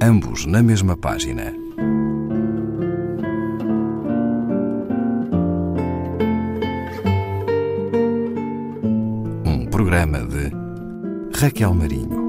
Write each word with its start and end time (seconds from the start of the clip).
ambos 0.00 0.44
na 0.44 0.62
mesma 0.62 0.96
página. 0.96 1.54
Um 9.44 9.66
programa 9.70 10.18
de 10.20 10.50
Raquel 11.38 11.74
Marinho. 11.74 12.26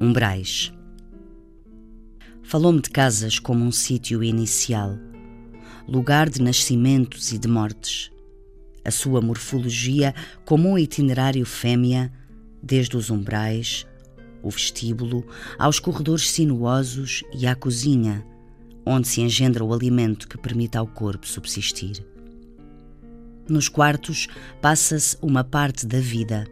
Umbrais. 0.00 0.72
Falou-me 2.42 2.80
de 2.80 2.90
casas 2.90 3.38
como 3.38 3.64
um 3.64 3.72
sítio 3.72 4.22
inicial, 4.22 4.96
lugar 5.86 6.30
de 6.30 6.40
nascimentos 6.40 7.32
e 7.32 7.38
de 7.38 7.48
mortes. 7.48 8.10
A 8.88 8.90
sua 8.90 9.20
morfologia 9.20 10.14
como 10.46 10.70
um 10.70 10.78
itinerário 10.78 11.44
fêmea, 11.44 12.10
desde 12.62 12.96
os 12.96 13.10
umbrais, 13.10 13.86
o 14.42 14.48
vestíbulo, 14.48 15.26
aos 15.58 15.78
corredores 15.78 16.30
sinuosos 16.30 17.22
e 17.34 17.46
à 17.46 17.54
cozinha, 17.54 18.24
onde 18.86 19.06
se 19.06 19.20
engendra 19.20 19.62
o 19.62 19.74
alimento 19.74 20.26
que 20.26 20.38
permite 20.38 20.78
ao 20.78 20.86
corpo 20.86 21.28
subsistir. 21.28 22.02
Nos 23.46 23.68
quartos 23.68 24.26
passa-se 24.62 25.18
uma 25.20 25.44
parte 25.44 25.86
da 25.86 26.00
vida. 26.00 26.46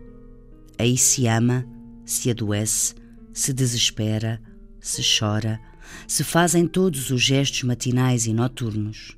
Aí 0.78 0.98
se 0.98 1.26
ama, 1.26 1.66
se 2.04 2.30
adoece, 2.30 2.92
se 3.32 3.50
desespera, 3.50 4.42
se 4.78 5.00
chora, 5.18 5.58
se 6.06 6.22
fazem 6.22 6.66
todos 6.66 7.10
os 7.10 7.22
gestos 7.22 7.62
matinais 7.62 8.26
e 8.26 8.34
noturnos. 8.34 9.16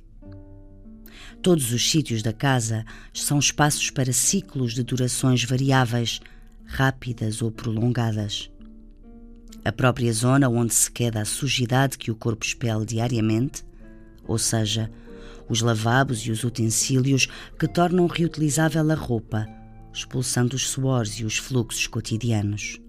Todos 1.41 1.71
os 1.71 1.89
sítios 1.89 2.21
da 2.21 2.33
casa 2.33 2.85
são 3.13 3.39
espaços 3.39 3.89
para 3.89 4.11
ciclos 4.11 4.73
de 4.73 4.83
durações 4.83 5.43
variáveis, 5.43 6.19
rápidas 6.65 7.41
ou 7.41 7.51
prolongadas. 7.51 8.51
A 9.63 9.71
própria 9.71 10.11
zona 10.13 10.49
onde 10.49 10.73
se 10.73 10.89
queda 10.89 11.21
a 11.21 11.25
sujidade 11.25 11.97
que 11.97 12.11
o 12.11 12.15
corpo 12.15 12.45
expele 12.45 12.85
diariamente, 12.85 13.63
ou 14.25 14.37
seja, 14.37 14.91
os 15.49 15.61
lavabos 15.61 16.19
e 16.19 16.31
os 16.31 16.43
utensílios 16.43 17.27
que 17.57 17.67
tornam 17.67 18.07
reutilizável 18.07 18.89
a 18.91 18.95
roupa, 18.95 19.47
expulsando 19.91 20.55
os 20.55 20.69
suores 20.69 21.13
e 21.13 21.25
os 21.25 21.37
fluxos 21.37 21.87
cotidianos. 21.87 22.79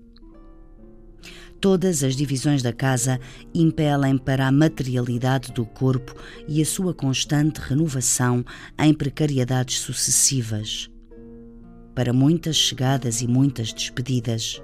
Todas 1.60 2.02
as 2.02 2.16
divisões 2.16 2.62
da 2.62 2.72
casa 2.72 3.20
impelem 3.54 4.16
para 4.16 4.46
a 4.46 4.52
materialidade 4.52 5.52
do 5.52 5.66
corpo 5.66 6.14
e 6.48 6.62
a 6.62 6.64
sua 6.64 6.94
constante 6.94 7.60
renovação 7.60 8.42
em 8.78 8.94
precariedades 8.94 9.80
sucessivas. 9.80 10.90
Para 11.94 12.14
muitas 12.14 12.56
chegadas 12.56 13.20
e 13.20 13.28
muitas 13.28 13.74
despedidas. 13.74 14.62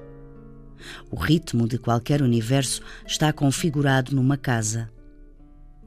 O 1.10 1.16
ritmo 1.16 1.68
de 1.68 1.76
qualquer 1.76 2.22
universo 2.22 2.80
está 3.06 3.30
configurado 3.30 4.16
numa 4.16 4.38
casa. 4.38 4.90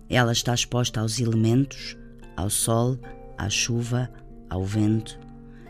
Ela 0.07 0.31
está 0.31 0.53
exposta 0.53 0.99
aos 1.01 1.19
elementos, 1.19 1.97
ao 2.37 2.51
sol, 2.51 2.99
à 3.35 3.49
chuva, 3.49 4.11
ao 4.47 4.63
vento, 4.63 5.19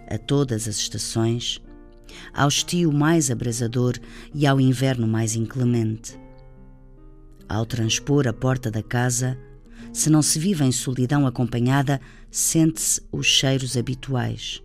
a 0.10 0.18
todas 0.18 0.68
as 0.68 0.76
estações 0.76 1.62
ao 2.34 2.48
estio 2.48 2.92
mais 2.92 3.30
abrasador 3.30 3.94
e 4.34 4.46
ao 4.46 4.60
inverno 4.60 5.08
mais 5.08 5.36
inclemente. 5.36 6.20
Ao 7.48 7.66
transpor 7.66 8.28
a 8.28 8.34
porta 8.34 8.70
da 8.70 8.84
casa, 8.84 9.38
se 9.92 10.10
não 10.10 10.22
se 10.22 10.38
vive 10.38 10.64
em 10.64 10.72
solidão 10.72 11.26
acompanhada, 11.26 12.00
sente-se 12.30 13.02
os 13.12 13.26
cheiros 13.26 13.76
habituais. 13.76 14.62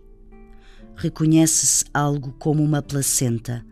Reconhece-se 0.95 1.85
algo 1.93 2.33
como 2.33 2.63
uma 2.63 2.81
placenta, 2.81 3.65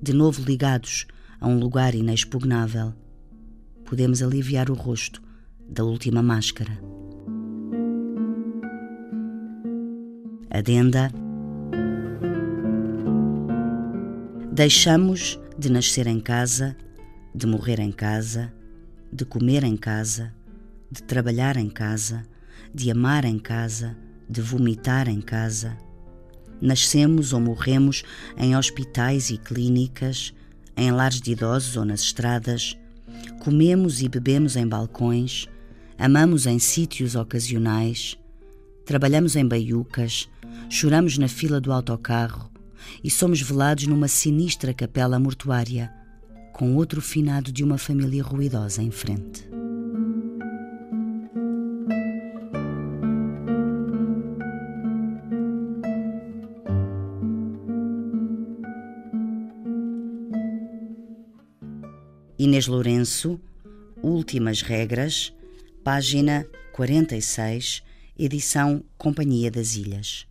de 0.00 0.12
novo 0.12 0.42
ligados 0.42 1.06
a 1.40 1.48
um 1.48 1.58
lugar 1.58 1.94
inexpugnável. 1.94 2.94
Podemos 3.84 4.22
aliviar 4.22 4.70
o 4.70 4.74
rosto 4.74 5.20
da 5.68 5.84
última 5.84 6.22
máscara. 6.22 6.78
Adenda 10.50 11.10
Deixamos 14.54 15.40
de 15.58 15.72
nascer 15.72 16.06
em 16.06 16.20
casa, 16.20 16.76
de 17.34 17.46
morrer 17.46 17.80
em 17.80 17.90
casa, 17.90 18.52
de 19.10 19.24
comer 19.24 19.64
em 19.64 19.78
casa, 19.78 20.30
de 20.90 21.02
trabalhar 21.02 21.56
em 21.56 21.70
casa, 21.70 22.22
de 22.74 22.90
amar 22.90 23.24
em 23.24 23.38
casa, 23.38 23.96
de 24.28 24.42
vomitar 24.42 25.08
em 25.08 25.22
casa. 25.22 25.74
Nascemos 26.60 27.32
ou 27.32 27.40
morremos 27.40 28.02
em 28.36 28.54
hospitais 28.54 29.30
e 29.30 29.38
clínicas, 29.38 30.34
em 30.76 30.90
lares 30.90 31.22
de 31.22 31.32
idosos 31.32 31.74
ou 31.78 31.86
nas 31.86 32.02
estradas. 32.02 32.76
Comemos 33.42 34.02
e 34.02 34.08
bebemos 34.08 34.54
em 34.54 34.68
balcões, 34.68 35.48
amamos 35.98 36.44
em 36.44 36.58
sítios 36.58 37.14
ocasionais, 37.14 38.18
trabalhamos 38.84 39.34
em 39.34 39.48
baiucas, 39.48 40.28
choramos 40.68 41.16
na 41.16 41.26
fila 41.26 41.58
do 41.58 41.72
autocarro, 41.72 42.51
e 43.02 43.10
somos 43.10 43.40
velados 43.40 43.86
numa 43.86 44.08
sinistra 44.08 44.72
capela 44.72 45.18
mortuária, 45.18 45.92
com 46.52 46.76
outro 46.76 47.00
finado 47.00 47.52
de 47.52 47.64
uma 47.64 47.78
família 47.78 48.22
ruidosa 48.22 48.82
em 48.82 48.90
frente. 48.90 49.48
Inês 62.38 62.66
Lourenço, 62.66 63.40
Últimas 64.02 64.62
Regras, 64.62 65.32
página 65.84 66.46
46, 66.72 67.82
edição 68.18 68.82
Companhia 68.98 69.50
das 69.50 69.76
Ilhas 69.76 70.26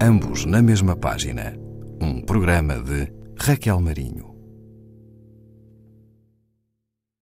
ambos 0.00 0.44
na 0.44 0.62
mesma 0.62 0.94
página. 0.96 1.54
Um 2.00 2.20
programa 2.20 2.78
de 2.80 3.12
Raquel 3.38 3.80
Marinho. 3.80 4.35